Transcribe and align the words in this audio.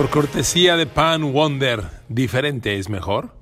Por 0.00 0.08
cortesía 0.08 0.78
de 0.78 0.86
Pan 0.86 1.34
Wonder, 1.34 1.84
diferente 2.08 2.78
es 2.78 2.88
mejor. 2.88 3.34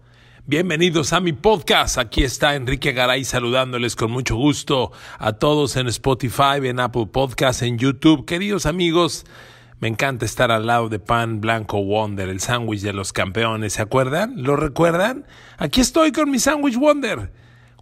Bienvenidos 0.44 1.12
a 1.12 1.20
mi 1.20 1.32
podcast. 1.32 1.98
Aquí 1.98 2.24
está 2.24 2.56
Enrique 2.56 2.90
Garay 2.90 3.22
saludándoles 3.22 3.94
con 3.94 4.10
mucho 4.10 4.34
gusto 4.34 4.90
a 5.20 5.34
todos 5.34 5.76
en 5.76 5.86
Spotify, 5.86 6.58
en 6.64 6.80
Apple 6.80 7.06
Podcasts, 7.12 7.62
en 7.62 7.78
YouTube. 7.78 8.24
Queridos 8.24 8.66
amigos, 8.66 9.24
me 9.78 9.86
encanta 9.86 10.24
estar 10.24 10.50
al 10.50 10.66
lado 10.66 10.88
de 10.88 10.98
Pan 10.98 11.40
Blanco 11.40 11.80
Wonder, 11.80 12.28
el 12.28 12.40
sándwich 12.40 12.80
de 12.80 12.92
los 12.92 13.12
campeones. 13.12 13.74
¿Se 13.74 13.82
acuerdan? 13.82 14.42
¿Lo 14.42 14.56
recuerdan? 14.56 15.26
Aquí 15.58 15.80
estoy 15.80 16.10
con 16.10 16.28
mi 16.28 16.40
sándwich 16.40 16.74
Wonder. 16.74 17.30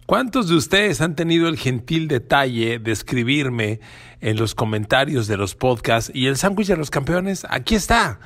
¿Cuántos 0.05 0.49
de 0.49 0.55
ustedes 0.55 1.01
han 1.01 1.15
tenido 1.15 1.47
el 1.47 1.57
gentil 1.57 2.07
detalle 2.07 2.77
de 2.77 2.91
escribirme 2.91 3.79
en 4.21 4.37
los 4.37 4.53
comentarios 4.53 5.25
de 5.25 5.37
los 5.37 5.55
podcasts 5.55 6.11
y 6.13 6.27
el 6.27 6.37
sándwich 6.37 6.67
de 6.67 6.77
los 6.77 6.91
campeones? 6.91 7.43
Aquí 7.49 7.73
está. 7.73 8.19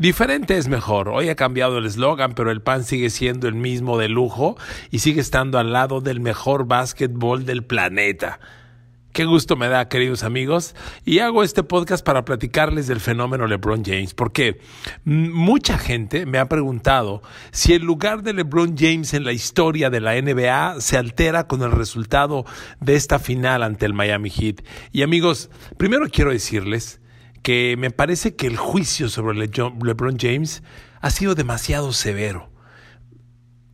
Diferente 0.00 0.56
es 0.56 0.66
mejor. 0.66 1.10
Hoy 1.10 1.28
ha 1.28 1.36
cambiado 1.36 1.76
el 1.76 1.84
eslogan, 1.84 2.32
pero 2.32 2.50
el 2.50 2.62
pan 2.62 2.84
sigue 2.84 3.10
siendo 3.10 3.48
el 3.48 3.54
mismo 3.54 3.98
de 3.98 4.08
lujo 4.08 4.56
y 4.90 5.00
sigue 5.00 5.20
estando 5.20 5.58
al 5.58 5.74
lado 5.74 6.00
del 6.00 6.20
mejor 6.20 6.64
básquetbol 6.64 7.44
del 7.44 7.64
planeta. 7.64 8.40
Qué 9.12 9.26
gusto 9.26 9.56
me 9.56 9.68
da, 9.68 9.90
queridos 9.90 10.22
amigos, 10.22 10.74
y 11.04 11.18
hago 11.18 11.42
este 11.42 11.64
podcast 11.64 12.02
para 12.02 12.24
platicarles 12.24 12.86
del 12.86 13.00
fenómeno 13.00 13.46
LeBron 13.46 13.84
James, 13.84 14.14
porque 14.14 14.62
mucha 15.04 15.76
gente 15.76 16.24
me 16.24 16.38
ha 16.38 16.48
preguntado 16.48 17.20
si 17.50 17.74
el 17.74 17.82
lugar 17.82 18.22
de 18.22 18.32
LeBron 18.32 18.76
James 18.78 19.12
en 19.12 19.24
la 19.24 19.32
historia 19.32 19.90
de 19.90 20.00
la 20.00 20.18
NBA 20.18 20.80
se 20.80 20.96
altera 20.96 21.46
con 21.46 21.60
el 21.60 21.72
resultado 21.72 22.46
de 22.80 22.94
esta 22.94 23.18
final 23.18 23.62
ante 23.62 23.84
el 23.84 23.92
Miami 23.92 24.30
Heat. 24.30 24.62
Y 24.92 25.02
amigos, 25.02 25.50
primero 25.76 26.06
quiero 26.10 26.30
decirles 26.30 26.99
que 27.42 27.76
me 27.78 27.90
parece 27.90 28.36
que 28.36 28.46
el 28.46 28.56
juicio 28.56 29.08
sobre 29.08 29.38
LeBron 29.38 30.18
James 30.18 30.62
ha 31.00 31.10
sido 31.10 31.34
demasiado 31.34 31.92
severo. 31.92 32.50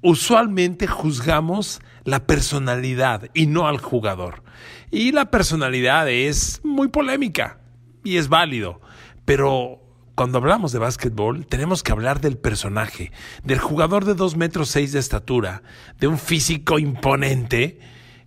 Usualmente 0.03 0.87
juzgamos 0.87 1.81
la 2.05 2.27
personalidad 2.27 3.29
y 3.35 3.47
no 3.47 3.67
al 3.67 3.79
jugador. 3.79 4.45
Y 4.91 5.13
la 5.13 5.31
personalidad 5.31 6.09
es 6.09 6.61
muy 6.63 6.89
polémica 6.89 7.59
y 8.05 8.19
es 8.19 8.29
válido, 8.29 8.81
pero 9.25 9.83
cuando 10.15 10.39
hablamos 10.39 10.73
de 10.73 10.79
básquetbol 10.79 11.47
tenemos 11.47 11.83
que 11.83 11.93
hablar 11.93 12.21
del 12.21 12.39
personaje, 12.39 13.11
del 13.43 13.59
jugador 13.59 14.05
de 14.05 14.15
2 14.15 14.37
metros 14.37 14.69
6 14.71 14.93
de 14.93 15.01
estatura, 15.01 15.63
de 15.99 16.07
un 16.07 16.19
físico 16.19 16.79
imponente 16.79 17.81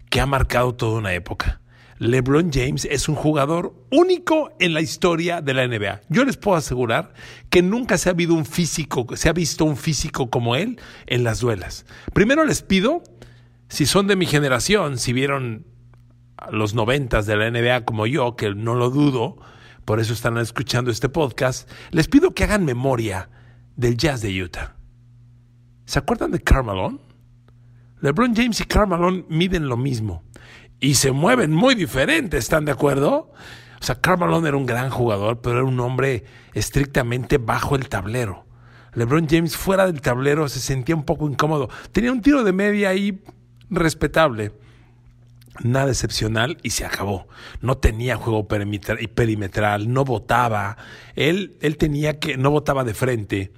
que 0.10 0.20
ha 0.20 0.26
marcado 0.26 0.76
toda 0.76 1.00
una 1.00 1.14
época. 1.14 1.59
LeBron 2.00 2.50
James 2.54 2.88
es 2.90 3.10
un 3.10 3.16
jugador 3.16 3.76
único 3.92 4.54
en 4.60 4.74
la 4.74 4.80
historia 4.80 5.42
de 5.42 5.54
la 5.54 5.68
NBA. 5.68 6.00
Yo 6.08 6.24
les 6.24 6.38
puedo 6.38 6.56
asegurar 6.56 7.14
que 7.50 7.62
nunca 7.62 7.98
se 7.98 8.08
ha, 8.08 8.14
habido 8.14 8.36
un 8.36 8.46
físico, 8.46 9.06
se 9.18 9.28
ha 9.28 9.34
visto 9.34 9.66
un 9.66 9.76
físico 9.76 10.30
como 10.30 10.56
él 10.56 10.80
en 11.08 11.26
las 11.26 11.42
duelas. 11.42 11.86
Primero 12.14 12.46
les 12.46 12.62
pido, 12.62 13.04
si 13.68 13.86
son 13.86 14.08
de 14.08 14.16
mi 14.16 14.26
generación, 14.26 14.98
si 14.98 15.12
vieron 15.12 15.66
los 16.50 16.74
noventas 16.74 17.26
de 17.26 17.36
la 17.36 17.52
NBA 17.52 17.84
como 17.84 18.08
yo, 18.08 18.38
que 18.38 18.56
no 18.56 18.76
lo 18.76 18.92
dudo, 18.92 19.38
por 19.84 20.00
eso 20.00 20.14
están 20.14 20.38
escuchando 20.38 20.92
este 20.92 21.10
podcast, 21.10 21.70
les 21.92 22.08
pido 22.08 22.34
que 22.34 22.46
hagan 22.46 22.64
memoria 22.64 23.30
del 23.76 23.98
Jazz 23.98 24.22
de 24.22 24.42
Utah. 24.42 24.78
¿Se 25.84 26.00
acuerdan 26.00 26.32
de 26.32 26.40
Carmelo? 26.40 26.98
LeBron 28.00 28.34
James 28.34 28.62
y 28.62 28.64
Carmelo 28.64 29.26
miden 29.28 29.68
lo 29.68 29.76
mismo 29.76 30.24
y 30.80 30.96
se 30.96 31.12
mueven 31.12 31.52
muy 31.52 31.76
diferente, 31.76 32.38
¿están 32.38 32.66
de 32.66 32.72
acuerdo? 32.72 33.32
O 33.80 33.84
sea, 33.84 33.96
Carmelo 33.96 34.46
era 34.46 34.58
un 34.58 34.66
gran 34.66 34.90
jugador, 34.90 35.42
pero 35.42 35.58
era 35.58 35.66
un 35.66 35.80
hombre 35.80 36.26
estrictamente 36.54 37.38
bajo 37.38 37.76
el 37.76 37.90
tablero. 37.90 38.46
LeBron 38.94 39.28
James 39.30 39.56
fuera 39.56 39.86
del 39.86 40.02
tablero 40.02 40.50
se 40.50 40.60
sentía 40.60 40.96
un 40.96 41.04
poco 41.04 41.30
incómodo. 41.30 41.70
Tenía 41.92 42.12
un 42.12 42.22
tiro 42.22 42.44
de 42.44 42.54
media 42.54 42.90
ahí 42.90 43.22
respetable 43.70 44.52
nada 45.64 45.90
excepcional 45.90 46.58
y 46.64 46.72
se 46.72 46.86
acabó. 46.86 47.28
No 47.62 47.78
tenía 47.78 48.16
juego 48.16 48.48
perimetral, 48.48 49.92
no 49.92 50.06
votaba. 50.06 50.78
Él, 51.16 51.58
él 51.62 51.78
tenía 51.78 52.20
que, 52.20 52.38
no 52.38 52.52
votaba 52.52 52.84
de 52.84 52.94
frente. 52.94 53.52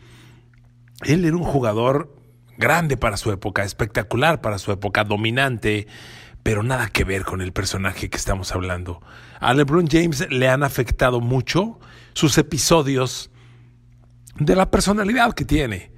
Él 1.03 1.25
era 1.25 1.35
un 1.35 1.43
jugador 1.43 2.15
grande 2.57 2.97
para 2.97 3.17
su 3.17 3.31
época, 3.31 3.63
espectacular 3.63 4.41
para 4.41 4.59
su 4.59 4.71
época, 4.71 5.03
dominante, 5.03 5.87
pero 6.43 6.63
nada 6.63 6.87
que 6.87 7.03
ver 7.03 7.23
con 7.23 7.41
el 7.41 7.53
personaje 7.53 8.09
que 8.09 8.17
estamos 8.17 8.51
hablando. 8.53 9.01
A 9.39 9.53
LeBron 9.53 9.87
James 9.87 10.27
le 10.29 10.49
han 10.49 10.63
afectado 10.63 11.19
mucho 11.19 11.79
sus 12.13 12.37
episodios 12.37 13.31
de 14.37 14.55
la 14.55 14.71
personalidad 14.71 15.33
que 15.33 15.45
tiene. 15.45 15.91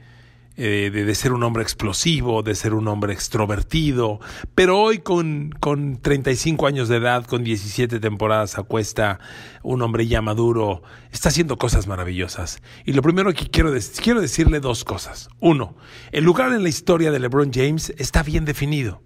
Eh, 0.56 0.92
de, 0.94 1.16
ser 1.16 1.34
un 1.34 1.42
hombre 1.42 1.64
explosivo, 1.64 2.44
de 2.44 2.54
ser 2.54 2.76
un 2.76 2.88
hombre 2.88 3.12
extrovertido, 3.12 4.20
pero 4.54 4.80
hoy 4.80 5.00
con, 5.00 5.50
con 5.59 6.00
35 6.00 6.68
años 6.68 6.90
de 6.90 6.98
edad, 6.98 7.25
con 7.25 7.44
17 7.44 8.00
temporadas 8.00 8.60
a 8.60 8.62
cuesta, 8.62 9.20
un 9.64 9.81
hombre 9.81 10.06
ya 10.06 10.22
maduro, 10.22 10.84
está 11.12 11.30
haciendo 11.30 11.58
cosas 11.58 11.88
maravillosas. 11.88 12.62
Y 12.86 12.94
lo 12.94 13.02
primero 13.02 13.34
que 13.34 13.50
quiero, 13.50 13.74
quiero 14.04 14.22
decirle 14.22 14.60
dos 14.60 14.84
cosas. 14.84 15.28
Uno, 15.40 15.75
el 16.12 16.24
lugar 16.24 16.54
en 16.54 16.62
la 16.62 16.70
historia 16.70 17.10
de 17.10 17.18
LeBron 17.18 17.52
James 17.52 17.92
está 17.98 18.22
bien 18.22 18.46
definido. 18.46 19.02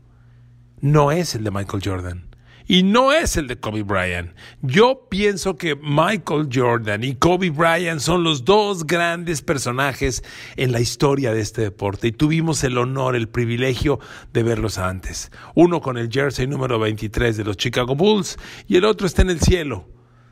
No 0.80 1.12
es 1.12 1.36
el 1.36 1.44
de 1.44 1.52
Michael 1.52 1.82
Jordan 1.84 2.28
y 2.68 2.84
no 2.84 3.14
es 3.14 3.38
el 3.38 3.48
de 3.48 3.58
Kobe 3.58 3.84
Bryant. 3.84 4.32
Yo 4.62 5.08
pienso 5.10 5.56
que 5.56 5.76
Michael 5.76 6.50
Jordan 6.54 7.04
y 7.04 7.16
Kobe 7.16 7.50
Bryant 7.50 8.02
son 8.02 8.24
los 8.24 8.44
dos 8.44 8.86
grandes 8.86 9.42
personajes 9.42 10.24
en 10.58 10.72
la 10.72 10.82
historia 10.82 11.34
de 11.34 11.42
este 11.42 11.62
deporte 11.62 12.08
y 12.08 12.12
tuvimos 12.12 12.64
el 12.64 12.78
honor, 12.78 13.16
el 13.16 13.30
privilegio 13.30 14.00
de 14.34 14.44
verlos 14.44 14.78
antes. 14.78 15.32
Uno 15.56 15.82
con 15.82 15.98
el 15.98 16.10
jersey 16.12 16.46
número 16.46 16.78
23 16.78 17.38
de 17.38 17.44
los 17.44 17.58
Chicago 17.58 17.96
Bulls 17.96 18.38
y 18.68 18.76
el 18.76 18.86
otro 18.86 19.08
está 19.08 19.22
en 19.22 19.30
el 19.30 19.40
cielo 19.40 19.88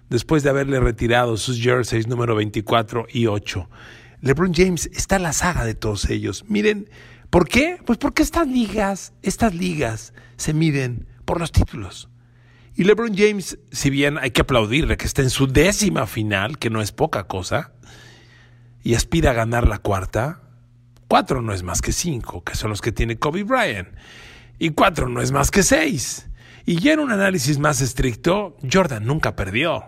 después 0.09 0.43
de 0.43 0.49
haberle 0.49 0.79
retirado 0.79 1.37
sus 1.37 1.59
jerseys 1.59 2.07
número 2.07 2.35
24 2.35 3.07
y 3.09 3.27
8. 3.27 3.69
LeBron 4.21 4.53
James 4.53 4.89
está 4.93 5.17
en 5.17 5.23
la 5.23 5.33
saga 5.33 5.65
de 5.65 5.75
todos 5.75 6.09
ellos. 6.09 6.45
Miren, 6.47 6.89
¿por 7.35 7.49
qué? 7.49 7.79
Pues 7.85 7.97
porque 7.97 8.23
estas 8.23 8.47
ligas, 8.47 9.11
estas 9.21 9.53
ligas 9.53 10.13
se 10.37 10.53
miden 10.53 11.05
por 11.25 11.37
los 11.37 11.51
títulos. 11.51 12.07
Y 12.75 12.85
LeBron 12.85 13.13
James, 13.13 13.59
si 13.73 13.89
bien 13.89 14.17
hay 14.17 14.31
que 14.31 14.43
aplaudirle 14.43 14.95
que 14.95 15.05
está 15.05 15.21
en 15.21 15.29
su 15.29 15.45
décima 15.45 16.07
final, 16.07 16.57
que 16.57 16.69
no 16.69 16.81
es 16.81 16.93
poca 16.93 17.27
cosa, 17.27 17.73
y 18.83 18.93
aspira 18.95 19.31
a 19.31 19.33
ganar 19.33 19.67
la 19.67 19.79
cuarta, 19.79 20.43
cuatro 21.09 21.41
no 21.41 21.51
es 21.51 21.61
más 21.61 21.81
que 21.81 21.91
cinco, 21.91 22.41
que 22.41 22.55
son 22.55 22.69
los 22.69 22.81
que 22.81 22.93
tiene 22.93 23.17
Kobe 23.17 23.43
Bryant, 23.43 23.89
y 24.57 24.69
cuatro 24.69 25.09
no 25.09 25.21
es 25.21 25.33
más 25.33 25.51
que 25.51 25.63
seis. 25.63 26.29
Y 26.65 26.79
ya 26.79 26.93
en 26.93 26.99
un 26.99 27.11
análisis 27.11 27.59
más 27.59 27.81
estricto, 27.81 28.55
Jordan 28.71 29.05
nunca 29.05 29.35
perdió. 29.35 29.83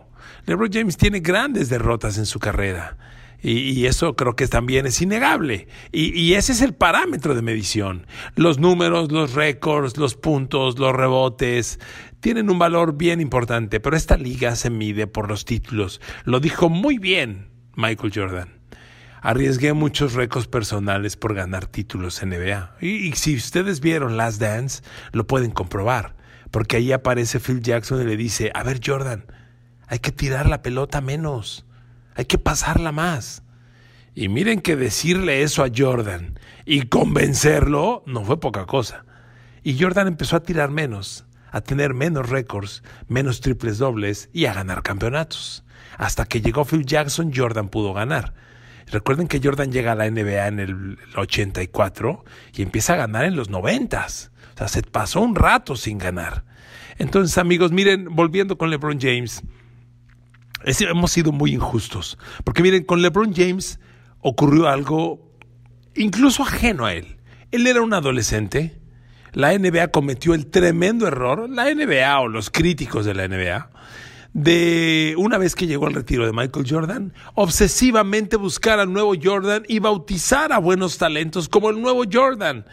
LeBron 0.47 0.74
James 0.74 0.97
tiene 0.97 1.22
grandes 1.22 1.69
derrotas 1.69 2.18
en 2.18 2.25
su 2.25 2.40
carrera. 2.40 2.97
Y, 3.41 3.85
eso 3.85 4.15
creo 4.15 4.35
que 4.35 4.47
también 4.47 4.87
es 4.87 5.01
innegable. 5.01 5.67
Y, 5.91 6.19
y, 6.19 6.33
ese 6.33 6.51
es 6.53 6.61
el 6.61 6.73
parámetro 6.73 7.35
de 7.35 7.43
medición. 7.43 8.07
Los 8.35 8.57
números, 8.57 9.11
los 9.11 9.33
récords, 9.33 9.97
los 9.97 10.15
puntos, 10.15 10.79
los 10.79 10.93
rebotes, 10.93 11.79
tienen 12.19 12.49
un 12.49 12.57
valor 12.57 12.97
bien 12.97 13.21
importante, 13.21 13.79
pero 13.79 13.95
esta 13.95 14.17
liga 14.17 14.55
se 14.55 14.69
mide 14.69 15.05
por 15.05 15.29
los 15.29 15.45
títulos. 15.45 16.01
Lo 16.25 16.39
dijo 16.39 16.69
muy 16.69 16.97
bien 16.97 17.49
Michael 17.75 18.11
Jordan. 18.13 18.59
Arriesgué 19.21 19.73
muchos 19.73 20.13
récords 20.13 20.47
personales 20.47 21.15
por 21.15 21.35
ganar 21.35 21.67
títulos 21.67 22.23
NBA. 22.23 22.77
Y, 22.81 23.07
y 23.07 23.11
si 23.13 23.35
ustedes 23.35 23.81
vieron 23.81 24.17
Last 24.17 24.41
Dance, 24.41 24.81
lo 25.11 25.27
pueden 25.27 25.51
comprobar. 25.51 26.15
Porque 26.49 26.78
ahí 26.78 26.91
aparece 26.91 27.40
Phil 27.40 27.61
Jackson 27.61 28.01
y 28.01 28.05
le 28.05 28.17
dice, 28.17 28.51
a 28.53 28.63
ver 28.63 28.79
Jordan, 28.83 29.25
hay 29.87 29.99
que 29.99 30.11
tirar 30.11 30.47
la 30.47 30.61
pelota 30.61 31.01
menos, 31.01 31.66
hay 32.17 32.25
que 32.25 32.37
pasarla 32.37 32.91
más. 32.91 33.43
Y 34.14 34.28
miren 34.28 34.59
que 34.59 34.75
decirle 34.75 35.43
eso 35.43 35.64
a 35.64 35.69
Jordan 35.73 36.37
y 36.66 36.87
convencerlo 36.87 38.03
no 38.05 38.25
fue 38.25 38.40
poca 38.41 38.66
cosa. 38.66 39.05
Y 39.64 39.79
Jordan 39.79 40.08
empezó 40.08 40.35
a 40.35 40.43
tirar 40.43 40.69
menos 40.69 41.28
a 41.52 41.61
tener 41.61 41.93
menos 41.93 42.29
récords, 42.29 42.84
menos 43.08 43.41
triples 43.41 43.78
dobles 43.78 44.29
y 44.34 44.46
a 44.46 44.53
ganar 44.53 44.84
campeonatos. 44.84 45.64
Hasta 45.97 46.25
que 46.25 46.41
llegó 46.41 46.66
Phil 46.66 46.85
Jackson, 46.85 47.31
Jordan 47.35 47.69
pudo 47.69 47.93
ganar. 47.93 48.34
Recuerden 48.91 49.28
que 49.28 49.41
Jordan 49.43 49.72
llega 49.72 49.93
a 49.93 49.96
la 49.96 50.09
NBA 50.09 50.47
en 50.47 50.59
el 50.59 50.97
84 51.16 52.23
y 52.53 52.61
empieza 52.61 52.93
a 52.93 52.97
ganar 52.97 53.25
en 53.25 53.35
los 53.35 53.49
90. 53.49 54.05
O 54.05 54.58
sea, 54.58 54.67
se 54.67 54.81
pasó 54.84 55.22
un 55.22 55.35
rato 55.35 55.75
sin 55.75 55.97
ganar. 55.97 56.46
Entonces, 56.97 57.37
amigos, 57.37 57.72
miren, 57.72 58.05
volviendo 58.16 58.58
con 58.58 58.69
LeBron 58.69 58.99
James, 58.99 59.43
hemos 60.63 61.11
sido 61.11 61.31
muy 61.31 61.53
injustos. 61.53 62.17
Porque 62.43 62.61
miren, 62.61 62.83
con 62.83 63.01
LeBron 63.01 63.33
James 63.33 63.79
ocurrió 64.21 64.67
algo 64.67 65.31
incluso 65.95 66.43
ajeno 66.43 66.85
a 66.85 66.93
él. 66.93 67.17
Él 67.51 67.65
era 67.67 67.81
un 67.81 67.93
adolescente 67.93 68.77
la 69.37 69.55
NBA 69.55 69.89
cometió 69.89 70.33
el 70.33 70.47
tremendo 70.47 71.05
error, 71.05 71.47
la 71.47 71.71
NBA 71.71 72.19
o 72.21 72.27
los 72.27 72.49
críticos 72.49 73.05
de 73.05 73.13
la 73.13 73.27
NBA, 73.27 73.69
de 74.33 75.13
una 75.15 75.37
vez 75.37 75.53
que 75.53 75.67
llegó 75.67 75.87
el 75.87 75.93
retiro 75.93 76.25
de 76.25 76.33
Michael 76.33 76.65
Jordan, 76.67 77.13
obsesivamente 77.35 78.35
buscar 78.35 78.79
al 78.79 78.91
nuevo 78.91 79.13
Jordan 79.21 79.61
y 79.67 79.77
bautizar 79.77 80.51
a 80.53 80.57
buenos 80.57 80.97
talentos 80.97 81.49
como 81.49 81.69
el 81.69 81.79
nuevo 81.79 82.03
Jordan. 82.11 82.65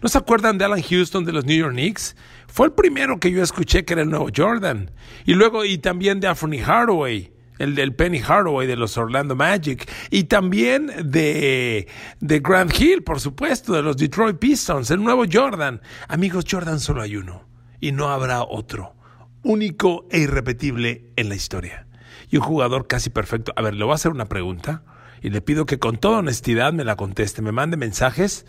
¿No 0.00 0.08
se 0.08 0.18
acuerdan 0.18 0.58
de 0.58 0.64
Alan 0.64 0.82
Houston 0.82 1.24
de 1.24 1.32
los 1.32 1.44
New 1.44 1.56
York 1.56 1.72
Knicks? 1.72 2.14
Fue 2.46 2.66
el 2.66 2.72
primero 2.72 3.18
que 3.18 3.32
yo 3.32 3.42
escuché 3.42 3.84
que 3.84 3.94
era 3.94 4.02
el 4.02 4.10
nuevo 4.10 4.28
Jordan. 4.34 4.92
Y 5.24 5.34
luego, 5.34 5.64
y 5.64 5.78
también 5.78 6.20
de 6.20 6.28
Anthony 6.28 6.62
Hardaway, 6.64 7.32
el 7.58 7.74
del 7.74 7.94
Penny 7.94 8.20
Hardaway 8.20 8.68
de 8.68 8.76
los 8.76 8.96
Orlando 8.96 9.34
Magic. 9.34 9.90
Y 10.10 10.24
también 10.24 10.92
de, 11.04 11.88
de 12.20 12.40
Grant 12.40 12.78
Hill, 12.78 13.02
por 13.02 13.18
supuesto, 13.18 13.72
de 13.72 13.82
los 13.82 13.96
Detroit 13.96 14.38
Pistons, 14.38 14.90
el 14.92 15.02
nuevo 15.02 15.24
Jordan. 15.30 15.80
Amigos, 16.06 16.44
Jordan 16.48 16.78
solo 16.78 17.02
hay 17.02 17.16
uno. 17.16 17.42
Y 17.80 17.90
no 17.90 18.08
habrá 18.08 18.42
otro 18.42 18.94
único 19.42 20.06
e 20.10 20.18
irrepetible 20.18 21.10
en 21.16 21.28
la 21.28 21.34
historia. 21.34 21.86
Y 22.30 22.36
un 22.36 22.42
jugador 22.42 22.86
casi 22.86 23.10
perfecto. 23.10 23.52
A 23.56 23.62
ver, 23.62 23.74
le 23.74 23.84
voy 23.84 23.92
a 23.92 23.96
hacer 23.96 24.12
una 24.12 24.26
pregunta 24.26 24.82
y 25.22 25.30
le 25.30 25.40
pido 25.40 25.66
que 25.66 25.78
con 25.78 25.96
toda 25.96 26.18
honestidad 26.18 26.72
me 26.72 26.84
la 26.84 26.96
conteste. 26.96 27.42
Me 27.42 27.52
mande 27.52 27.76
mensajes 27.76 28.46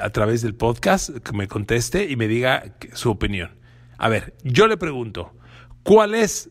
a 0.00 0.10
través 0.10 0.42
del 0.42 0.54
podcast, 0.54 1.10
que 1.18 1.32
me 1.32 1.48
conteste 1.48 2.10
y 2.10 2.16
me 2.16 2.28
diga 2.28 2.76
su 2.92 3.10
opinión. 3.10 3.50
A 3.98 4.08
ver, 4.08 4.34
yo 4.42 4.66
le 4.66 4.76
pregunto, 4.76 5.34
¿cuál 5.82 6.14
es 6.14 6.50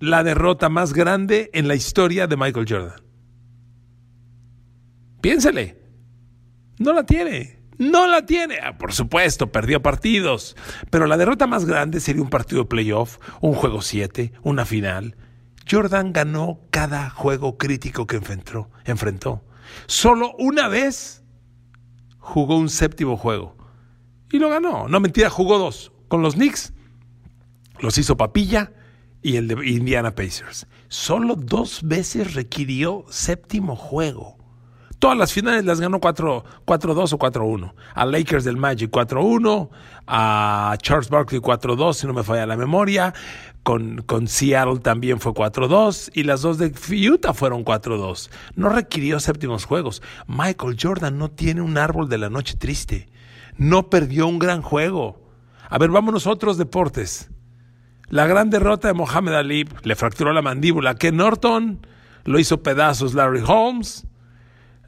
la 0.00 0.22
derrota 0.22 0.68
más 0.68 0.92
grande 0.92 1.50
en 1.52 1.68
la 1.68 1.74
historia 1.74 2.26
de 2.26 2.36
Michael 2.36 2.66
Jordan? 2.68 3.00
Piénsele. 5.20 5.78
No 6.78 6.92
la 6.92 7.04
tiene. 7.04 7.60
No 7.78 8.06
la 8.06 8.26
tiene. 8.26 8.58
Ah, 8.62 8.76
por 8.76 8.92
supuesto, 8.92 9.50
perdió 9.50 9.80
partidos. 9.80 10.56
Pero 10.90 11.06
la 11.06 11.16
derrota 11.16 11.46
más 11.46 11.64
grande 11.64 12.00
sería 12.00 12.22
un 12.22 12.30
partido 12.30 12.62
de 12.62 12.68
playoff, 12.68 13.18
un 13.40 13.54
juego 13.54 13.80
7, 13.80 14.32
una 14.42 14.66
final. 14.66 15.16
Jordan 15.70 16.12
ganó 16.12 16.58
cada 16.70 17.10
juego 17.10 17.56
crítico 17.56 18.06
que 18.06 18.16
enfrentó. 18.16 18.68
enfrentó. 18.84 19.44
Solo 19.86 20.34
una 20.38 20.66
vez 20.66 21.22
jugó 22.18 22.58
un 22.58 22.68
séptimo 22.68 23.16
juego. 23.16 23.56
Y 24.32 24.38
lo 24.38 24.48
ganó. 24.48 24.88
No 24.88 24.98
mentira, 24.98 25.30
jugó 25.30 25.58
dos. 25.58 25.92
Con 26.08 26.22
los 26.22 26.34
Knicks. 26.34 26.72
Los 27.78 27.98
hizo 27.98 28.16
Papilla 28.16 28.72
y 29.22 29.36
el 29.36 29.48
de 29.48 29.66
Indiana 29.68 30.14
Pacers. 30.14 30.66
Solo 30.88 31.36
dos 31.36 31.82
veces 31.84 32.34
requirió 32.34 33.04
séptimo 33.08 33.76
juego. 33.76 34.39
Todas 35.00 35.16
las 35.16 35.32
finales 35.32 35.64
las 35.64 35.80
ganó 35.80 35.98
4-2 35.98 36.42
o 36.66 37.18
4-1. 37.18 37.72
A 37.94 38.04
Lakers 38.04 38.44
del 38.44 38.58
Magic 38.58 38.90
4-1, 38.90 39.70
a 40.06 40.76
Charles 40.82 41.08
Barkley 41.08 41.40
4-2, 41.40 41.94
si 41.94 42.06
no 42.06 42.12
me 42.12 42.22
falla 42.22 42.44
la 42.44 42.58
memoria. 42.58 43.14
Con, 43.62 44.02
con 44.02 44.28
Seattle 44.28 44.80
también 44.80 45.18
fue 45.18 45.32
4-2 45.32 46.10
y 46.12 46.24
las 46.24 46.42
dos 46.42 46.58
de 46.58 46.74
Utah 47.10 47.32
fueron 47.32 47.64
4-2. 47.64 48.28
No 48.56 48.68
requirió 48.68 49.20
séptimos 49.20 49.64
juegos. 49.64 50.02
Michael 50.26 50.76
Jordan 50.78 51.16
no 51.16 51.30
tiene 51.30 51.62
un 51.62 51.78
árbol 51.78 52.10
de 52.10 52.18
la 52.18 52.28
noche 52.28 52.56
triste. 52.56 53.08
No 53.56 53.88
perdió 53.88 54.26
un 54.26 54.38
gran 54.38 54.60
juego. 54.60 55.30
A 55.70 55.78
ver, 55.78 55.88
vámonos 55.88 56.26
a 56.26 56.30
otros 56.30 56.58
deportes. 56.58 57.30
La 58.08 58.26
gran 58.26 58.50
derrota 58.50 58.88
de 58.88 58.94
Mohamed 58.94 59.32
Ali 59.32 59.66
le 59.82 59.94
fracturó 59.94 60.34
la 60.34 60.42
mandíbula. 60.42 60.96
Ken 60.96 61.16
Norton 61.16 61.86
lo 62.24 62.38
hizo 62.38 62.62
pedazos 62.62 63.14
Larry 63.14 63.42
Holmes 63.46 64.06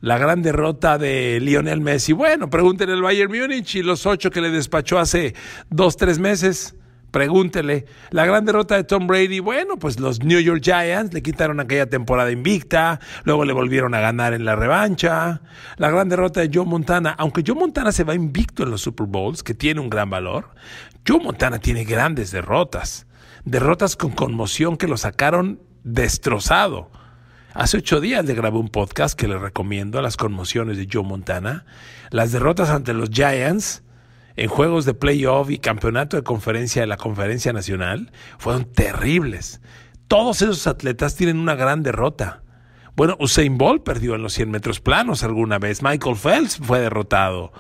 la 0.03 0.19
gran 0.19 0.43
derrota 0.43 0.99
de 0.99 1.39
Lionel 1.41 1.81
Messi. 1.81 2.13
Bueno, 2.13 2.51
pregúntele 2.51 2.93
al 2.93 3.03
Bayern 3.03 3.33
Múnich 3.33 3.77
y 3.77 3.83
los 3.83 4.05
ocho 4.05 4.31
que 4.31 4.41
le 4.41 4.51
despachó 4.51 4.99
hace 4.99 5.35
dos, 5.71 5.97
tres 5.97 6.19
meses. 6.19 6.75
Pregúntele. 7.13 7.85
La 8.11 8.25
gran 8.25 8.45
derrota 8.45 8.75
de 8.75 8.85
Tom 8.85 9.07
Brady, 9.07 9.39
bueno, 9.39 9.77
pues 9.79 10.01
los 10.01 10.25
New 10.25 10.41
York 10.41 10.63
Giants 10.63 11.13
le 11.13 11.23
quitaron 11.23 11.61
aquella 11.61 11.89
temporada 11.89 12.33
invicta, 12.33 13.01
luego 13.25 13.45
le 13.45 13.53
volvieron 13.53 13.95
a 13.95 14.01
ganar 14.01 14.33
en 14.33 14.45
la 14.45 14.57
revancha. 14.57 15.43
La 15.77 15.91
gran 15.91 16.09
derrota 16.09 16.41
de 16.41 16.51
Joe 16.53 16.65
Montana, 16.65 17.15
aunque 17.17 17.45
Joe 17.47 17.55
Montana 17.55 17.93
se 17.93 18.05
va 18.05 18.15
invicto 18.15 18.63
en 18.63 18.71
los 18.71 18.81
Super 18.81 19.07
Bowls, 19.07 19.43
que 19.43 19.55
tiene 19.55 19.81
un 19.81 19.91
gran 19.91 20.11
valor, 20.11 20.49
Joe 21.07 21.23
Montana 21.23 21.59
tiene 21.59 21.85
grandes 21.85 22.33
derrotas. 22.33 23.07
Derrotas 23.45 23.95
con 23.95 24.13
conmoción 24.13 24.77
que 24.77 24.89
lo 24.89 24.97
sacaron 24.97 25.61
destrozado. 25.85 26.91
Hace 27.55 27.77
ocho 27.77 28.01
días 28.01 28.25
le 28.25 28.35
grabé 28.35 28.57
un 28.57 28.71
podcast 28.71 29.19
que 29.19 29.29
le 29.29 29.39
recomiendo 29.39 29.99
a 29.99 30.03
las 30.03 30.17
conmociones 30.17 30.79
de 30.79 30.89
Joe 30.91 31.03
Montana. 31.03 31.67
Las 32.11 32.33
derrotas 32.33 32.71
ante 32.71 32.95
los 32.95 33.11
Giants 33.11 33.83
en 34.37 34.49
juegos 34.49 34.87
de 34.87 34.95
playoff 34.95 35.51
y 35.51 35.59
campeonato 35.59 36.17
de 36.17 36.23
conferencia 36.23 36.81
de 36.81 36.87
la 36.87 36.97
Conferencia 36.97 37.53
Nacional 37.53 38.11
fueron 38.39 38.65
terribles. 38.65 39.61
Todos 40.09 40.41
esos 40.41 40.67
atletas 40.67 41.15
tienen 41.15 41.39
una 41.39 41.55
gran 41.55 41.83
derrota. 41.83 42.43
Bueno, 42.97 43.17
Usain 43.21 43.59
Bolt 43.59 43.83
perdió 43.83 44.15
en 44.15 44.23
los 44.23 44.33
100 44.33 44.51
metros 44.51 44.81
planos 44.81 45.23
alguna 45.23 45.59
vez. 45.59 45.83
Michael 45.83 46.17
Phelps 46.17 46.57
fue 46.57 46.81
derrotado. 46.81 47.53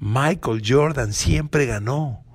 Michael 0.00 0.62
Jordan 0.66 1.12
siempre 1.12 1.66
ganó. 1.66 2.25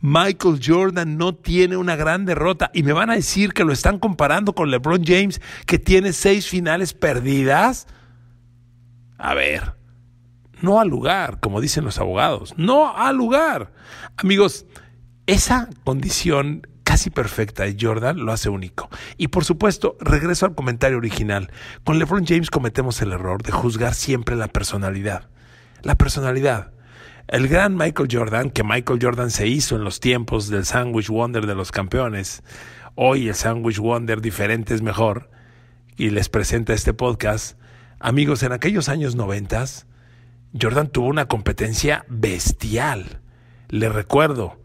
Michael 0.00 0.60
Jordan 0.64 1.16
no 1.16 1.34
tiene 1.34 1.76
una 1.76 1.96
gran 1.96 2.24
derrota 2.24 2.70
y 2.74 2.82
me 2.82 2.92
van 2.92 3.10
a 3.10 3.14
decir 3.14 3.52
que 3.52 3.64
lo 3.64 3.72
están 3.72 3.98
comparando 3.98 4.54
con 4.54 4.70
LeBron 4.70 5.04
James 5.04 5.40
que 5.66 5.78
tiene 5.78 6.12
seis 6.12 6.48
finales 6.48 6.94
perdidas. 6.94 7.86
A 9.18 9.34
ver, 9.34 9.74
no 10.60 10.80
al 10.80 10.88
lugar, 10.88 11.40
como 11.40 11.60
dicen 11.60 11.84
los 11.84 11.98
abogados, 11.98 12.54
no 12.56 12.96
al 12.96 13.16
lugar. 13.16 13.72
Amigos, 14.16 14.66
esa 15.26 15.68
condición 15.84 16.66
casi 16.88 17.10
perfecta 17.10 17.64
de 17.64 17.76
Jordan 17.78 18.24
lo 18.24 18.32
hace 18.32 18.48
único. 18.48 18.88
Y 19.18 19.28
por 19.28 19.44
supuesto, 19.44 19.96
regreso 20.00 20.46
al 20.46 20.54
comentario 20.54 20.96
original. 20.96 21.52
Con 21.84 21.98
LeBron 21.98 22.24
James 22.26 22.50
cometemos 22.50 23.02
el 23.02 23.12
error 23.12 23.42
de 23.42 23.52
juzgar 23.52 23.92
siempre 23.92 24.36
la 24.36 24.48
personalidad. 24.48 25.28
La 25.82 25.96
personalidad. 25.96 26.72
El 27.28 27.46
gran 27.46 27.76
Michael 27.76 28.08
Jordan, 28.10 28.48
que 28.48 28.64
Michael 28.64 29.00
Jordan 29.02 29.30
se 29.30 29.46
hizo 29.46 29.76
en 29.76 29.84
los 29.84 30.00
tiempos 30.00 30.48
del 30.48 30.64
Sandwich 30.64 31.10
Wonder 31.10 31.46
de 31.46 31.54
los 31.54 31.70
campeones, 31.70 32.42
hoy 32.94 33.28
el 33.28 33.34
Sandwich 33.34 33.78
Wonder 33.78 34.22
diferente 34.22 34.72
es 34.72 34.80
mejor, 34.80 35.28
y 35.98 36.08
les 36.08 36.30
presenta 36.30 36.72
este 36.72 36.94
podcast. 36.94 37.60
Amigos, 38.00 38.42
en 38.44 38.52
aquellos 38.52 38.88
años 38.88 39.14
noventas, 39.14 39.86
Jordan 40.58 40.88
tuvo 40.88 41.08
una 41.08 41.26
competencia 41.26 42.06
bestial. 42.08 43.20
Le 43.68 43.90
recuerdo, 43.90 44.62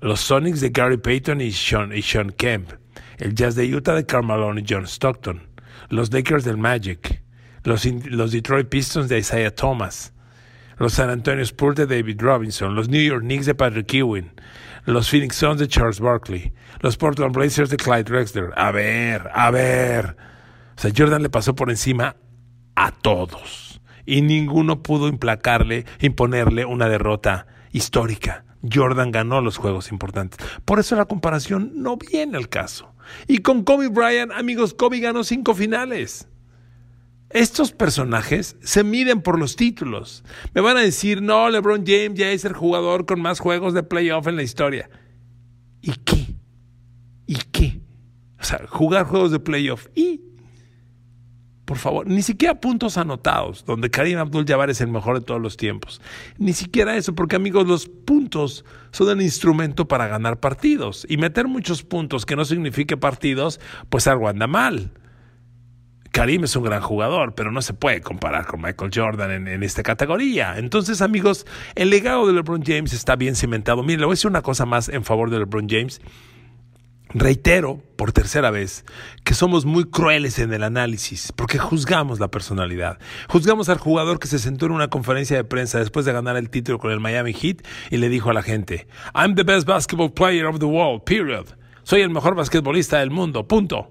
los 0.00 0.20
Sonics 0.20 0.62
de 0.62 0.70
Gary 0.70 0.96
Payton 0.96 1.42
y 1.42 1.52
Sean, 1.52 2.32
Kemp, 2.38 2.70
el 3.18 3.34
Jazz 3.34 3.54
de 3.54 3.76
Utah 3.76 3.94
de 3.94 4.06
Karl 4.06 4.24
Malone 4.24 4.62
y 4.62 4.64
John 4.66 4.84
Stockton, 4.86 5.42
los 5.90 6.10
Lakers 6.10 6.44
del 6.44 6.56
Magic, 6.56 7.22
los 7.64 8.32
Detroit 8.32 8.70
Pistons 8.70 9.10
de 9.10 9.18
Isaiah 9.18 9.54
Thomas, 9.54 10.14
los 10.76 10.94
San 10.94 11.10
Antonio 11.10 11.42
Spurs 11.42 11.76
de 11.76 11.86
David 11.86 12.20
Robinson, 12.20 12.74
los 12.74 12.88
New 12.88 13.02
York 13.02 13.22
Knicks 13.22 13.46
de 13.46 13.54
Patrick 13.54 13.92
Ewing, 13.94 14.32
los 14.84 15.10
Phoenix 15.10 15.36
Suns 15.36 15.58
de 15.58 15.68
Charles 15.68 16.00
Barkley, 16.00 16.52
los 16.80 16.96
Portland 16.96 17.34
Blazers 17.34 17.70
de 17.70 17.76
Clyde 17.76 18.04
Drexler. 18.04 18.50
A 18.56 18.70
ver, 18.70 19.30
a 19.34 19.50
ver. 19.50 20.16
O 20.76 20.80
sea, 20.80 20.92
Jordan 20.96 21.22
le 21.22 21.30
pasó 21.30 21.54
por 21.54 21.70
encima 21.70 22.16
a 22.74 22.92
todos 22.92 23.80
y 24.04 24.22
ninguno 24.22 24.82
pudo 24.82 25.08
implacarle, 25.08 25.86
imponerle 26.00 26.64
una 26.64 26.88
derrota 26.88 27.46
histórica. 27.72 28.44
Jordan 28.72 29.10
ganó 29.10 29.40
los 29.40 29.56
juegos 29.56 29.90
importantes. 29.90 30.38
Por 30.64 30.78
eso 30.78 30.96
la 30.96 31.04
comparación 31.04 31.72
no 31.74 31.96
viene 31.96 32.36
al 32.36 32.48
caso. 32.48 32.94
Y 33.26 33.38
con 33.38 33.64
Kobe 33.64 33.88
Bryant, 33.88 34.32
amigos, 34.32 34.74
Kobe 34.74 35.00
ganó 35.00 35.24
cinco 35.24 35.54
finales. 35.54 36.28
Estos 37.36 37.70
personajes 37.70 38.56
se 38.62 38.82
miden 38.82 39.20
por 39.20 39.38
los 39.38 39.56
títulos. 39.56 40.24
Me 40.54 40.62
van 40.62 40.78
a 40.78 40.80
decir, 40.80 41.20
no, 41.20 41.50
LeBron 41.50 41.84
James 41.86 42.14
ya 42.14 42.30
es 42.30 42.46
el 42.46 42.54
jugador 42.54 43.04
con 43.04 43.20
más 43.20 43.40
juegos 43.40 43.74
de 43.74 43.82
playoff 43.82 44.26
en 44.26 44.36
la 44.36 44.42
historia. 44.42 44.88
¿Y 45.82 45.92
qué? 45.96 46.34
¿Y 47.26 47.34
qué? 47.52 47.82
O 48.40 48.42
sea, 48.42 48.66
jugar 48.66 49.04
juegos 49.04 49.32
de 49.32 49.38
playoff. 49.38 49.88
¿Y? 49.94 50.22
Por 51.66 51.76
favor, 51.76 52.06
ni 52.06 52.22
siquiera 52.22 52.58
puntos 52.58 52.96
anotados, 52.96 53.66
donde 53.66 53.90
Karim 53.90 54.16
Abdul-Jabbar 54.16 54.70
es 54.70 54.80
el 54.80 54.88
mejor 54.88 55.18
de 55.18 55.26
todos 55.26 55.42
los 55.42 55.58
tiempos. 55.58 56.00
Ni 56.38 56.54
siquiera 56.54 56.96
eso, 56.96 57.14
porque 57.14 57.36
amigos, 57.36 57.66
los 57.66 57.86
puntos 57.86 58.64
son 58.92 59.10
el 59.10 59.20
instrumento 59.20 59.86
para 59.86 60.08
ganar 60.08 60.40
partidos. 60.40 61.06
Y 61.06 61.18
meter 61.18 61.48
muchos 61.48 61.82
puntos 61.82 62.24
que 62.24 62.34
no 62.34 62.46
signifique 62.46 62.96
partidos, 62.96 63.60
pues 63.90 64.06
algo 64.06 64.26
anda 64.26 64.46
mal. 64.46 64.90
Karim 66.16 66.44
es 66.44 66.56
un 66.56 66.64
gran 66.64 66.80
jugador, 66.80 67.34
pero 67.34 67.52
no 67.52 67.60
se 67.60 67.74
puede 67.74 68.00
comparar 68.00 68.46
con 68.46 68.62
Michael 68.62 68.90
Jordan 68.90 69.48
en, 69.48 69.62
esta 69.62 69.82
categoría. 69.82 70.56
Entonces, 70.56 71.02
amigos, 71.02 71.44
el 71.74 71.90
legado 71.90 72.26
de 72.26 72.32
LeBron 72.32 72.62
James 72.64 72.94
está 72.94 73.16
bien 73.16 73.36
cimentado. 73.36 73.82
Miren, 73.82 74.00
le 74.00 74.06
voy 74.06 74.14
a 74.14 74.16
decir 74.16 74.30
una 74.30 74.40
cosa 74.40 74.64
más 74.64 74.88
en 74.88 75.04
favor 75.04 75.28
de 75.28 75.40
LeBron 75.40 75.68
James. 75.68 76.00
Reitero 77.10 77.82
por 77.96 78.12
tercera 78.12 78.50
vez 78.50 78.86
que 79.24 79.34
somos 79.34 79.66
muy 79.66 79.84
crueles 79.84 80.38
en 80.38 80.54
el 80.54 80.62
análisis 80.62 81.34
porque 81.36 81.58
juzgamos 81.58 82.18
la 82.18 82.28
personalidad. 82.28 82.98
Juzgamos 83.28 83.68
al 83.68 83.76
jugador 83.76 84.18
que 84.18 84.26
se 84.26 84.38
sentó 84.38 84.64
en 84.64 84.72
una 84.72 84.88
conferencia 84.88 85.36
de 85.36 85.44
prensa 85.44 85.80
después 85.80 86.06
de 86.06 86.14
ganar 86.14 86.38
el 86.38 86.48
título 86.48 86.78
con 86.78 86.92
el 86.92 87.00
Miami 87.00 87.34
Heat 87.34 87.58
y 87.90 87.98
le 87.98 88.08
dijo 88.08 88.30
a 88.30 88.32
la 88.32 88.42
gente, 88.42 88.86
I'm 89.14 89.34
the 89.34 89.42
best 89.42 89.68
basketball 89.68 90.10
player 90.10 90.46
of 90.46 90.60
the 90.60 90.64
world, 90.64 91.04
period. 91.04 91.48
Soy 91.82 92.00
el 92.00 92.08
mejor 92.08 92.34
basquetbolista 92.34 93.00
del 93.00 93.10
mundo, 93.10 93.46
punto. 93.46 93.90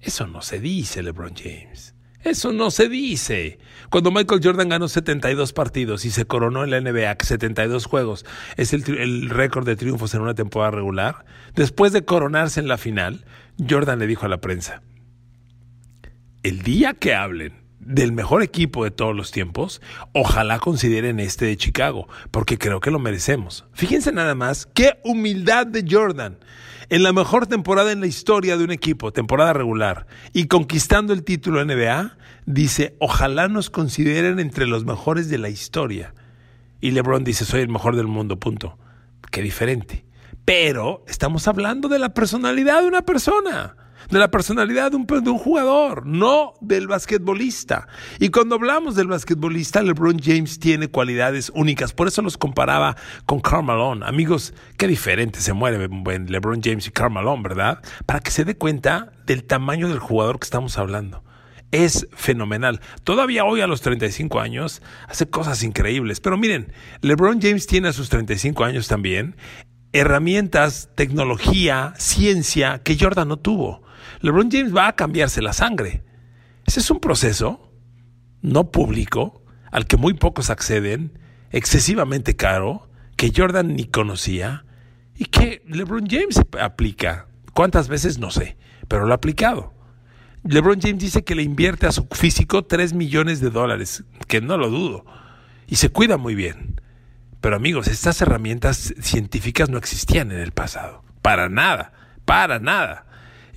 Eso 0.00 0.26
no 0.26 0.42
se 0.42 0.60
dice, 0.60 1.02
LeBron 1.02 1.34
James. 1.34 1.94
Eso 2.22 2.52
no 2.52 2.70
se 2.70 2.88
dice. 2.88 3.58
Cuando 3.88 4.10
Michael 4.10 4.40
Jordan 4.42 4.68
ganó 4.68 4.88
72 4.88 5.52
partidos 5.52 6.04
y 6.04 6.10
se 6.10 6.26
coronó 6.26 6.64
en 6.64 6.70
la 6.70 6.80
NBA, 6.80 7.16
72 7.18 7.86
juegos 7.86 8.26
es 8.56 8.74
el, 8.74 8.84
el 8.98 9.30
récord 9.30 9.66
de 9.66 9.76
triunfos 9.76 10.14
en 10.14 10.20
una 10.20 10.34
temporada 10.34 10.72
regular, 10.72 11.24
después 11.54 11.92
de 11.92 12.04
coronarse 12.04 12.60
en 12.60 12.68
la 12.68 12.76
final, 12.76 13.24
Jordan 13.68 13.98
le 13.98 14.06
dijo 14.06 14.26
a 14.26 14.28
la 14.28 14.40
prensa, 14.40 14.82
el 16.42 16.62
día 16.62 16.94
que 16.94 17.14
hablen 17.14 17.60
del 17.80 18.12
mejor 18.12 18.42
equipo 18.42 18.84
de 18.84 18.90
todos 18.90 19.16
los 19.16 19.30
tiempos, 19.30 19.80
ojalá 20.12 20.58
consideren 20.58 21.18
este 21.18 21.46
de 21.46 21.56
Chicago, 21.56 22.06
porque 22.30 22.58
creo 22.58 22.80
que 22.80 22.90
lo 22.90 22.98
merecemos. 22.98 23.64
Fíjense 23.72 24.12
nada 24.12 24.34
más, 24.34 24.66
qué 24.66 25.00
humildad 25.02 25.66
de 25.66 25.84
Jordan 25.88 26.38
en 26.90 27.04
la 27.04 27.12
mejor 27.12 27.46
temporada 27.46 27.92
en 27.92 28.00
la 28.00 28.08
historia 28.08 28.56
de 28.56 28.64
un 28.64 28.72
equipo, 28.72 29.12
temporada 29.12 29.52
regular, 29.52 30.06
y 30.32 30.48
conquistando 30.48 31.12
el 31.12 31.22
título 31.22 31.64
NBA, 31.64 32.16
dice, 32.46 32.96
ojalá 32.98 33.48
nos 33.48 33.70
consideren 33.70 34.40
entre 34.40 34.66
los 34.66 34.84
mejores 34.84 35.28
de 35.28 35.38
la 35.38 35.48
historia. 35.48 36.14
Y 36.80 36.90
LeBron 36.90 37.22
dice, 37.22 37.44
soy 37.44 37.60
el 37.60 37.68
mejor 37.68 37.94
del 37.94 38.08
mundo, 38.08 38.38
punto. 38.38 38.76
Qué 39.30 39.40
diferente. 39.40 40.04
Pero 40.44 41.04
estamos 41.06 41.46
hablando 41.46 41.88
de 41.88 42.00
la 42.00 42.12
personalidad 42.12 42.82
de 42.82 42.88
una 42.88 43.02
persona 43.02 43.76
de 44.08 44.18
la 44.18 44.30
personalidad 44.30 44.90
de 44.90 44.96
un, 44.96 45.06
de 45.06 45.30
un, 45.30 45.38
jugador, 45.38 46.06
no 46.06 46.54
del 46.60 46.86
basquetbolista. 46.86 47.88
Y 48.18 48.30
cuando 48.30 48.54
hablamos 48.54 48.94
del 48.94 49.08
basquetbolista, 49.08 49.82
LeBron 49.82 50.18
James 50.18 50.58
tiene 50.58 50.88
cualidades 50.88 51.52
únicas. 51.54 51.92
Por 51.92 52.08
eso 52.08 52.22
los 52.22 52.38
comparaba 52.38 52.96
con 53.26 53.40
Karl 53.40 53.64
Malone. 53.64 54.06
Amigos, 54.06 54.54
qué 54.76 54.88
diferente 54.88 55.40
se 55.40 55.52
muere 55.52 55.78
LeBron 55.78 56.60
James 56.62 56.86
y 56.86 56.90
Karl 56.90 57.12
Malone, 57.12 57.42
¿verdad? 57.42 57.82
Para 58.06 58.20
que 58.20 58.30
se 58.30 58.44
dé 58.44 58.56
cuenta 58.56 59.12
del 59.26 59.44
tamaño 59.44 59.88
del 59.88 59.98
jugador 59.98 60.38
que 60.38 60.44
estamos 60.44 60.78
hablando 60.78 61.22
es 61.72 62.08
fenomenal. 62.12 62.80
Todavía 63.04 63.44
hoy 63.44 63.60
a 63.60 63.68
los 63.68 63.80
35 63.80 64.40
años 64.40 64.82
hace 65.06 65.28
cosas 65.30 65.62
increíbles. 65.62 66.18
Pero 66.18 66.36
miren, 66.36 66.72
LeBron 67.00 67.40
James 67.40 67.68
tiene 67.68 67.86
a 67.86 67.92
sus 67.92 68.08
35 68.08 68.64
años 68.64 68.88
también 68.88 69.36
herramientas, 69.92 70.88
tecnología, 70.94 71.94
ciencia 71.96 72.80
que 72.82 72.96
Jordan 72.98 73.28
no 73.28 73.38
tuvo. 73.38 73.82
LeBron 74.20 74.50
James 74.50 74.74
va 74.74 74.88
a 74.88 74.96
cambiarse 74.96 75.42
la 75.42 75.52
sangre. 75.52 76.02
Ese 76.66 76.80
es 76.80 76.90
un 76.90 77.00
proceso 77.00 77.70
no 78.42 78.70
público, 78.70 79.42
al 79.70 79.86
que 79.86 79.96
muy 79.96 80.14
pocos 80.14 80.50
acceden, 80.50 81.18
excesivamente 81.50 82.36
caro, 82.36 82.88
que 83.16 83.32
Jordan 83.34 83.74
ni 83.76 83.84
conocía 83.84 84.64
y 85.14 85.26
que 85.26 85.62
LeBron 85.66 86.06
James 86.08 86.40
aplica. 86.60 87.26
¿Cuántas 87.52 87.88
veces? 87.88 88.18
No 88.18 88.30
sé, 88.30 88.56
pero 88.88 89.06
lo 89.06 89.12
ha 89.12 89.16
aplicado. 89.16 89.74
LeBron 90.44 90.80
James 90.80 91.02
dice 91.02 91.22
que 91.22 91.34
le 91.34 91.42
invierte 91.42 91.86
a 91.86 91.92
su 91.92 92.06
físico 92.10 92.64
3 92.64 92.94
millones 92.94 93.40
de 93.40 93.50
dólares, 93.50 94.04
que 94.26 94.40
no 94.40 94.56
lo 94.56 94.70
dudo, 94.70 95.04
y 95.66 95.76
se 95.76 95.90
cuida 95.90 96.16
muy 96.16 96.34
bien. 96.34 96.80
Pero 97.42 97.56
amigos, 97.56 97.88
estas 97.88 98.20
herramientas 98.22 98.94
científicas 99.00 99.68
no 99.68 99.78
existían 99.78 100.32
en 100.32 100.40
el 100.40 100.52
pasado, 100.52 101.02
para 101.20 101.48
nada, 101.48 101.92
para 102.24 102.58
nada. 102.58 103.06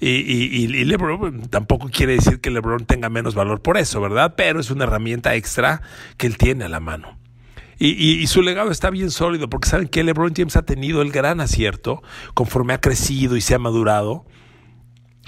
Y, 0.05 0.67
LeBron 0.67 1.43
tampoco 1.49 1.89
quiere 1.89 2.13
decir 2.13 2.41
que 2.41 2.51
LeBron 2.51 2.85
tenga 2.85 3.09
menos 3.09 3.35
valor 3.35 3.61
por 3.61 3.77
eso, 3.77 4.01
¿verdad? 4.01 4.33
Pero 4.35 4.59
es 4.59 4.69
una 4.69 4.83
herramienta 4.83 5.33
extra 5.35 5.81
que 6.17 6.27
él 6.27 6.37
tiene 6.37 6.65
a 6.65 6.69
la 6.69 6.81
mano. 6.81 7.17
Y, 7.79 8.27
su 8.27 8.41
legado 8.41 8.71
está 8.71 8.89
bien 8.89 9.11
sólido, 9.11 9.49
porque 9.49 9.69
saben 9.69 9.87
que 9.87 10.03
LeBron 10.03 10.33
James 10.35 10.55
ha 10.55 10.63
tenido 10.63 11.01
el 11.01 11.11
gran 11.11 11.39
acierto, 11.41 12.01
conforme 12.33 12.73
ha 12.73 12.81
crecido 12.81 13.35
y 13.35 13.41
se 13.41 13.55
ha 13.55 13.59
madurado, 13.59 14.25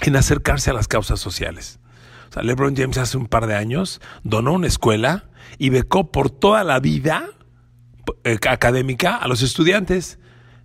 en 0.02 0.16
acercarse 0.16 0.70
a 0.70 0.74
las 0.74 0.88
causas 0.88 1.20
sociales. 1.20 1.80
O 2.28 2.32
sea, 2.32 2.42
LeBron 2.42 2.76
James 2.76 2.98
hace 2.98 3.16
un 3.16 3.26
par 3.26 3.46
de 3.46 3.54
años 3.54 4.00
donó 4.24 4.52
una 4.52 4.66
escuela 4.66 5.30
y 5.58 5.70
becó 5.70 6.10
por 6.12 6.30
toda 6.30 6.64
la 6.64 6.80
vida 6.80 7.30
eh, 8.24 8.38
académica 8.48 9.16
a 9.16 9.28
los 9.28 9.42
estudiantes. 9.42 10.18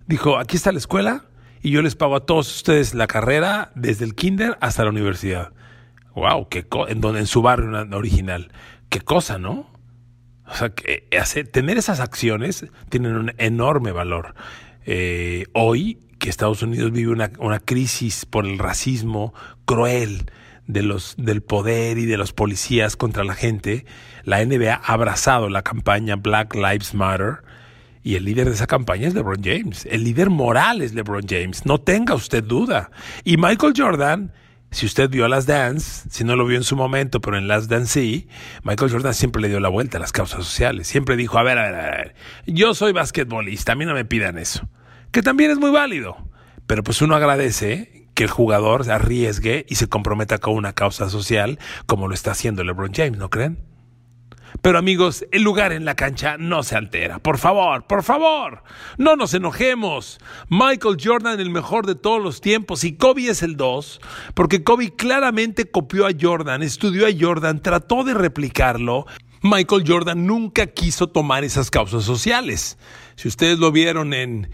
Dijo, 0.06 0.38
aquí 0.38 0.56
está 0.56 0.72
la 0.72 0.78
escuela, 0.78 1.26
y 1.62 1.70
yo 1.70 1.80
les 1.80 1.94
pago 1.94 2.16
a 2.16 2.26
todos 2.26 2.54
ustedes 2.56 2.94
la 2.94 3.06
carrera 3.06 3.70
desde 3.74 4.04
el 4.04 4.14
kinder 4.14 4.58
hasta 4.60 4.82
la 4.82 4.90
universidad. 4.90 5.52
Wow, 6.14 6.48
qué 6.48 6.66
en 6.88 7.00
donde 7.00 7.20
en 7.20 7.26
su 7.26 7.40
barrio 7.40 7.70
original. 7.96 8.50
Qué 8.88 9.00
cosa, 9.00 9.38
¿no? 9.38 9.70
O 10.46 10.54
sea, 10.54 10.70
que 10.70 11.08
hace, 11.18 11.44
tener 11.44 11.78
esas 11.78 12.00
acciones 12.00 12.66
tienen 12.90 13.14
un 13.14 13.32
enorme 13.38 13.92
valor. 13.92 14.34
Eh, 14.84 15.46
hoy 15.52 16.00
que 16.18 16.28
Estados 16.28 16.62
Unidos 16.62 16.92
vive 16.92 17.12
una, 17.12 17.32
una, 17.38 17.60
crisis 17.60 18.26
por 18.26 18.44
el 18.44 18.58
racismo 18.58 19.32
cruel 19.64 20.30
de 20.66 20.82
los, 20.82 21.14
del 21.16 21.42
poder 21.42 21.98
y 21.98 22.06
de 22.06 22.16
los 22.16 22.32
policías 22.32 22.96
contra 22.96 23.24
la 23.24 23.34
gente, 23.34 23.86
la 24.24 24.44
NBA 24.44 24.74
ha 24.74 24.92
abrazado 24.92 25.48
la 25.48 25.62
campaña 25.62 26.16
Black 26.16 26.54
Lives 26.54 26.94
Matter 26.94 27.42
y 28.02 28.16
el 28.16 28.24
líder 28.24 28.48
de 28.48 28.54
esa 28.54 28.66
campaña 28.66 29.08
es 29.08 29.14
LeBron 29.14 29.42
James. 29.42 29.86
El 29.90 30.04
líder 30.04 30.30
moral 30.30 30.82
es 30.82 30.94
LeBron 30.94 31.26
James. 31.28 31.64
No 31.66 31.80
tenga 31.80 32.14
usted 32.14 32.42
duda. 32.42 32.90
Y 33.24 33.36
Michael 33.36 33.74
Jordan, 33.76 34.32
si 34.72 34.86
usted 34.86 35.08
vio 35.08 35.28
Last 35.28 35.48
Dance, 35.48 36.08
si 36.10 36.24
no 36.24 36.34
lo 36.34 36.44
vio 36.46 36.56
en 36.56 36.64
su 36.64 36.74
momento, 36.74 37.20
pero 37.20 37.38
en 37.38 37.46
Last 37.46 37.70
Dance 37.70 38.00
sí, 38.00 38.28
Michael 38.64 38.90
Jordan 38.90 39.14
siempre 39.14 39.42
le 39.42 39.48
dio 39.48 39.60
la 39.60 39.68
vuelta 39.68 39.98
a 39.98 40.00
las 40.00 40.12
causas 40.12 40.44
sociales. 40.44 40.88
Siempre 40.88 41.16
dijo, 41.16 41.38
a 41.38 41.42
ver, 41.42 41.58
a 41.58 41.70
ver, 41.70 41.74
a 41.74 41.90
ver, 41.90 42.14
yo 42.46 42.74
soy 42.74 42.92
basquetbolista, 42.92 43.72
a 43.72 43.74
mí 43.76 43.84
no 43.84 43.94
me 43.94 44.04
pidan 44.04 44.38
eso. 44.38 44.68
Que 45.12 45.22
también 45.22 45.50
es 45.50 45.58
muy 45.58 45.70
válido. 45.70 46.16
Pero 46.66 46.82
pues 46.82 47.02
uno 47.02 47.14
agradece 47.14 48.08
que 48.14 48.24
el 48.24 48.30
jugador 48.30 48.84
se 48.84 48.92
arriesgue 48.92 49.66
y 49.68 49.76
se 49.76 49.88
comprometa 49.88 50.38
con 50.38 50.54
una 50.54 50.72
causa 50.72 51.08
social 51.08 51.58
como 51.86 52.08
lo 52.08 52.14
está 52.14 52.32
haciendo 52.32 52.64
LeBron 52.64 52.92
James, 52.94 53.18
¿no 53.18 53.30
creen? 53.30 53.71
Pero 54.60 54.78
amigos, 54.78 55.24
el 55.32 55.42
lugar 55.42 55.72
en 55.72 55.84
la 55.84 55.94
cancha 55.94 56.36
no 56.38 56.62
se 56.62 56.76
altera. 56.76 57.18
Por 57.18 57.38
favor, 57.38 57.86
por 57.86 58.02
favor, 58.02 58.62
no 58.98 59.16
nos 59.16 59.34
enojemos. 59.34 60.18
Michael 60.48 60.98
Jordan 61.02 61.40
el 61.40 61.50
mejor 61.50 61.86
de 61.86 61.94
todos 61.94 62.22
los 62.22 62.40
tiempos 62.40 62.84
y 62.84 62.94
Kobe 62.96 63.28
es 63.28 63.42
el 63.42 63.56
2, 63.56 64.00
porque 64.34 64.62
Kobe 64.62 64.94
claramente 64.94 65.70
copió 65.70 66.06
a 66.06 66.10
Jordan, 66.18 66.62
estudió 66.62 67.06
a 67.06 67.10
Jordan, 67.18 67.62
trató 67.62 68.04
de 68.04 68.14
replicarlo. 68.14 69.06
Michael 69.42 69.84
Jordan 69.86 70.26
nunca 70.26 70.68
quiso 70.68 71.08
tomar 71.08 71.42
esas 71.42 71.70
causas 71.70 72.04
sociales. 72.04 72.78
Si 73.16 73.28
ustedes 73.28 73.58
lo 73.58 73.72
vieron 73.72 74.14
en 74.14 74.50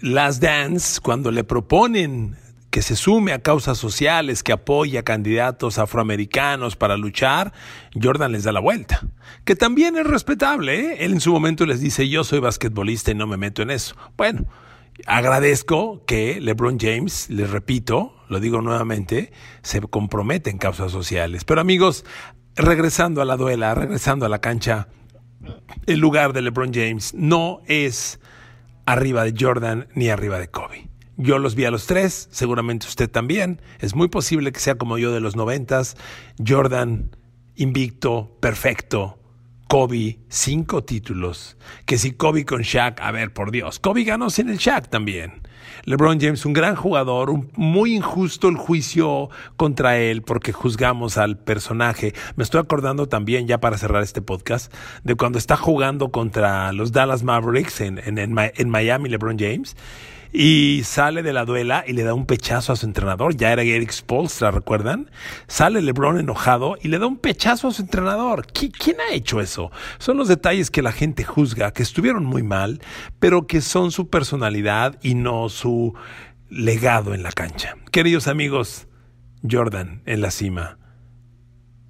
Last 0.00 0.42
Dance, 0.42 1.00
cuando 1.00 1.30
le 1.30 1.44
proponen 1.44 2.36
que 2.70 2.82
se 2.82 2.94
sume 2.96 3.32
a 3.32 3.40
causas 3.40 3.78
sociales, 3.78 4.42
que 4.42 4.52
apoya 4.52 5.00
a 5.00 5.02
candidatos 5.02 5.78
afroamericanos 5.78 6.76
para 6.76 6.96
luchar, 6.96 7.52
Jordan 8.00 8.32
les 8.32 8.44
da 8.44 8.52
la 8.52 8.60
vuelta. 8.60 9.00
Que 9.44 9.56
también 9.56 9.96
es 9.96 10.06
respetable, 10.06 10.80
¿eh? 10.80 10.96
Él 11.04 11.12
en 11.12 11.20
su 11.20 11.32
momento 11.32 11.66
les 11.66 11.80
dice, 11.80 12.08
yo 12.08 12.22
soy 12.22 12.38
basquetbolista 12.38 13.10
y 13.10 13.14
no 13.14 13.26
me 13.26 13.36
meto 13.36 13.62
en 13.62 13.70
eso. 13.70 13.96
Bueno, 14.16 14.46
agradezco 15.06 16.04
que 16.06 16.40
LeBron 16.40 16.78
James, 16.78 17.28
les 17.28 17.50
repito, 17.50 18.14
lo 18.28 18.38
digo 18.38 18.62
nuevamente, 18.62 19.32
se 19.62 19.80
compromete 19.80 20.50
en 20.50 20.58
causas 20.58 20.92
sociales. 20.92 21.44
Pero 21.44 21.60
amigos, 21.60 22.04
regresando 22.54 23.20
a 23.20 23.24
la 23.24 23.36
duela, 23.36 23.74
regresando 23.74 24.26
a 24.26 24.28
la 24.28 24.40
cancha, 24.40 24.88
el 25.86 25.98
lugar 25.98 26.32
de 26.32 26.42
LeBron 26.42 26.72
James 26.72 27.14
no 27.14 27.60
es 27.66 28.20
arriba 28.86 29.24
de 29.24 29.34
Jordan 29.38 29.88
ni 29.94 30.08
arriba 30.08 30.38
de 30.38 30.48
Kobe. 30.48 30.89
Yo 31.22 31.38
los 31.38 31.54
vi 31.54 31.66
a 31.66 31.70
los 31.70 31.84
tres, 31.86 32.30
seguramente 32.32 32.86
usted 32.86 33.10
también. 33.10 33.60
Es 33.78 33.94
muy 33.94 34.08
posible 34.08 34.52
que 34.52 34.58
sea 34.58 34.76
como 34.76 34.96
yo 34.96 35.12
de 35.12 35.20
los 35.20 35.36
noventas. 35.36 35.98
Jordan, 36.42 37.14
invicto, 37.56 38.38
perfecto. 38.40 39.18
Kobe, 39.68 40.18
cinco 40.30 40.82
títulos. 40.82 41.58
Que 41.84 41.98
si 41.98 42.12
Kobe 42.12 42.46
con 42.46 42.62
Shaq, 42.62 43.02
a 43.02 43.10
ver, 43.10 43.34
por 43.34 43.50
Dios, 43.50 43.78
Kobe 43.78 44.04
ganó 44.04 44.30
sin 44.30 44.48
el 44.48 44.56
Shaq 44.56 44.88
también. 44.88 45.42
LeBron 45.84 46.18
James, 46.18 46.46
un 46.46 46.54
gran 46.54 46.74
jugador, 46.74 47.34
muy 47.54 47.94
injusto 47.94 48.48
el 48.48 48.56
juicio 48.56 49.28
contra 49.58 49.98
él 49.98 50.22
porque 50.22 50.52
juzgamos 50.52 51.18
al 51.18 51.36
personaje. 51.36 52.14
Me 52.36 52.44
estoy 52.44 52.60
acordando 52.60 53.10
también, 53.10 53.46
ya 53.46 53.60
para 53.60 53.76
cerrar 53.76 54.02
este 54.02 54.22
podcast, 54.22 54.72
de 55.04 55.16
cuando 55.16 55.38
está 55.38 55.58
jugando 55.58 56.10
contra 56.12 56.72
los 56.72 56.92
Dallas 56.92 57.22
Mavericks 57.22 57.82
en, 57.82 57.98
en, 57.98 58.18
en 58.18 58.70
Miami, 58.70 59.10
LeBron 59.10 59.38
James 59.38 59.76
y 60.32 60.82
sale 60.84 61.22
de 61.22 61.32
la 61.32 61.44
duela 61.44 61.84
y 61.86 61.92
le 61.92 62.04
da 62.04 62.14
un 62.14 62.26
pechazo 62.26 62.72
a 62.72 62.76
su 62.76 62.86
entrenador. 62.86 63.36
Ya 63.36 63.52
era 63.52 63.62
Eric 63.62 63.90
Spolstra, 63.90 64.50
¿recuerdan? 64.50 65.10
Sale 65.46 65.82
LeBron 65.82 66.18
enojado 66.18 66.76
y 66.80 66.88
le 66.88 66.98
da 66.98 67.06
un 67.06 67.16
pechazo 67.16 67.68
a 67.68 67.72
su 67.72 67.82
entrenador. 67.82 68.46
¿Quién 68.52 69.00
ha 69.00 69.12
hecho 69.12 69.40
eso? 69.40 69.70
Son 69.98 70.16
los 70.16 70.28
detalles 70.28 70.70
que 70.70 70.82
la 70.82 70.92
gente 70.92 71.24
juzga, 71.24 71.72
que 71.72 71.82
estuvieron 71.82 72.24
muy 72.24 72.42
mal, 72.42 72.80
pero 73.18 73.46
que 73.46 73.60
son 73.60 73.90
su 73.90 74.08
personalidad 74.08 74.98
y 75.02 75.14
no 75.14 75.48
su 75.48 75.94
legado 76.48 77.14
en 77.14 77.22
la 77.22 77.32
cancha. 77.32 77.76
Queridos 77.90 78.28
amigos, 78.28 78.88
Jordan 79.48 80.02
en 80.06 80.20
la 80.20 80.30
cima. 80.30 80.78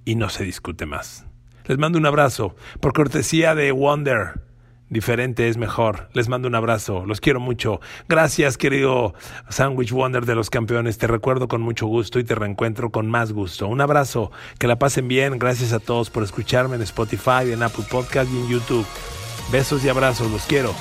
Y 0.03 0.15
no 0.15 0.29
se 0.29 0.43
discute 0.43 0.85
más. 0.85 1.25
Les 1.65 1.77
mando 1.77 1.99
un 1.99 2.07
abrazo 2.07 2.55
por 2.79 2.93
cortesía 2.93 3.53
de 3.53 3.71
Wonder 3.71 4.50
diferente 4.91 5.47
es 5.47 5.57
mejor. 5.57 6.09
Les 6.13 6.29
mando 6.29 6.47
un 6.47 6.53
abrazo, 6.53 7.05
los 7.07 7.19
quiero 7.19 7.39
mucho. 7.39 7.79
Gracias, 8.07 8.57
querido 8.57 9.15
Sandwich 9.49 9.91
Wonder 9.91 10.25
de 10.27 10.35
los 10.35 10.51
campeones. 10.51 10.99
Te 10.99 11.07
recuerdo 11.07 11.47
con 11.47 11.61
mucho 11.61 11.87
gusto 11.87 12.19
y 12.19 12.23
te 12.23 12.35
reencuentro 12.35 12.91
con 12.91 13.09
más 13.09 13.31
gusto. 13.31 13.67
Un 13.67 13.81
abrazo, 13.81 14.31
que 14.59 14.67
la 14.67 14.77
pasen 14.77 15.07
bien. 15.07 15.39
Gracias 15.39 15.73
a 15.73 15.79
todos 15.79 16.11
por 16.11 16.23
escucharme 16.23 16.75
en 16.75 16.83
Spotify, 16.83 17.51
en 17.51 17.63
Apple 17.63 17.85
Podcast 17.89 18.29
y 18.31 18.37
en 18.37 18.49
YouTube. 18.49 18.85
Besos 19.51 19.83
y 19.83 19.89
abrazos, 19.89 20.29
los 20.29 20.43
quiero. 20.43 20.75